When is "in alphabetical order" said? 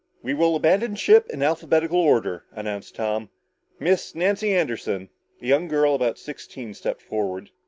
1.29-2.45